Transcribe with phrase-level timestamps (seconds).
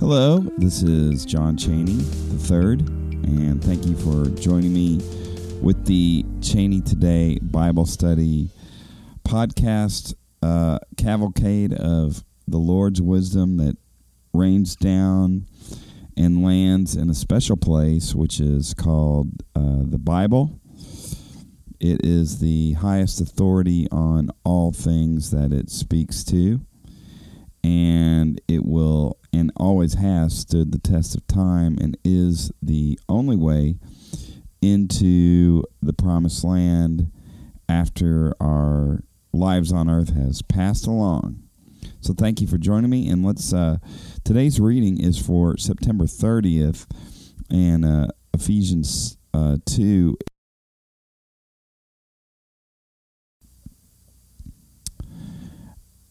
[0.00, 4.96] Hello, this is John Cheney the third, and thank you for joining me
[5.60, 8.48] with the Cheney Today Bible Study
[9.28, 13.76] podcast uh, cavalcade of the Lord's wisdom that
[14.32, 15.44] rains down
[16.16, 20.58] and lands in a special place, which is called uh, the Bible.
[21.78, 26.62] It is the highest authority on all things that it speaks to,
[27.62, 33.36] and it will and always has stood the test of time and is the only
[33.36, 33.76] way
[34.60, 37.10] into the promised land
[37.68, 39.02] after our
[39.32, 41.42] lives on earth has passed along.
[42.00, 43.78] So thank you for joining me and let's uh,
[44.24, 46.86] today's reading is for September 30th
[47.50, 50.16] and uh, Ephesians uh, 2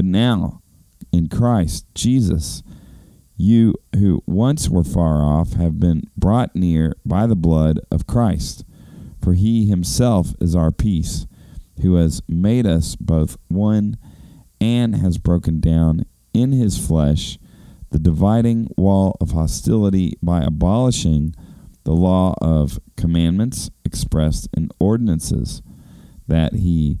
[0.00, 0.62] But now,
[1.12, 2.62] in Christ Jesus,
[3.36, 8.64] you who once were far off have been brought near by the blood of Christ.
[9.22, 11.26] For he himself is our peace,
[11.82, 13.98] who has made us both one
[14.58, 17.38] and has broken down in his flesh
[17.90, 21.34] the dividing wall of hostility by abolishing
[21.84, 25.60] the law of commandments expressed in ordinances,
[26.26, 27.00] that he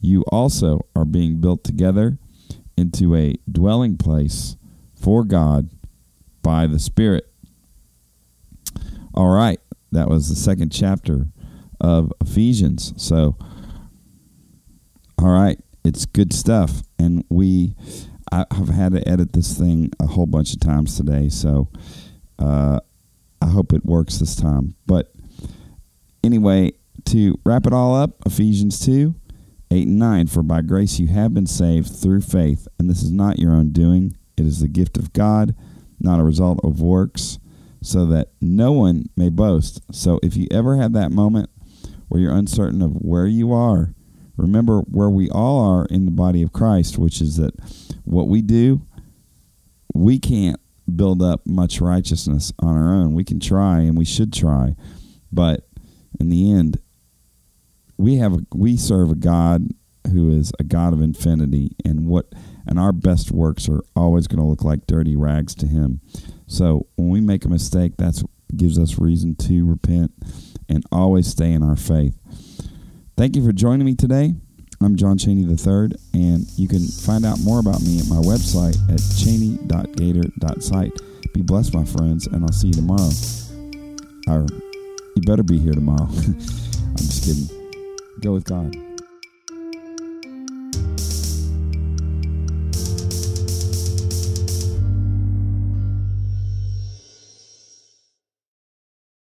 [0.00, 2.18] you also are being built together
[2.76, 4.56] into a dwelling place
[4.94, 5.70] for God
[6.42, 7.28] by the Spirit.
[9.14, 9.60] All right,
[9.92, 11.26] that was the second chapter
[11.80, 12.92] of Ephesians.
[12.96, 13.36] So,
[15.18, 16.82] all right, it's good stuff.
[16.98, 17.74] And we,
[18.30, 21.28] I have had to edit this thing a whole bunch of times today.
[21.28, 21.68] So,
[22.38, 22.80] uh,
[23.40, 24.74] I hope it works this time.
[24.86, 25.12] But
[26.22, 26.72] anyway,
[27.06, 29.14] to wrap it all up, Ephesians 2
[29.70, 33.10] 8 and 9 For by grace you have been saved through faith, and this is
[33.10, 35.54] not your own doing, it is the gift of God,
[36.00, 37.38] not a result of works,
[37.82, 39.80] so that no one may boast.
[39.92, 41.50] So if you ever have that moment
[42.08, 43.94] where you're uncertain of where you are,
[44.36, 47.54] remember where we all are in the body of Christ, which is that
[48.04, 48.82] what we do,
[49.94, 50.60] we can't
[50.94, 53.14] build up much righteousness on our own.
[53.14, 54.74] We can try and we should try,
[55.30, 55.68] but
[56.18, 56.78] in the end,
[57.98, 59.68] we have a, we serve a God
[60.12, 62.32] who is a God of infinity, and what
[62.66, 66.00] and our best works are always going to look like dirty rags to Him.
[66.46, 68.22] So when we make a mistake, that's
[68.56, 70.12] gives us reason to repent
[70.68, 72.16] and always stay in our faith.
[73.16, 74.34] Thank you for joining me today.
[74.80, 78.78] I'm John Cheney III, and you can find out more about me at my website
[78.92, 80.92] at cheney.gator.site.
[81.34, 83.10] Be blessed, my friends, and I'll see you tomorrow.
[84.28, 84.46] Or
[85.16, 86.06] you better be here tomorrow.
[86.08, 87.57] I'm just kidding.
[88.20, 88.87] Go with God.